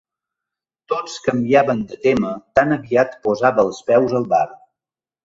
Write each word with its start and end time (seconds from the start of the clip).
Tots 0.93 1.17
canviaven 1.25 1.83
de 1.91 1.99
tema 2.05 2.31
tan 2.61 2.73
aviat 2.77 3.13
posava 3.29 3.63
els 3.67 3.83
peus 3.91 4.17
al 4.23 4.27
bar. 4.33 4.43